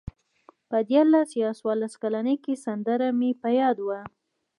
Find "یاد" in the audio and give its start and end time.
3.59-3.77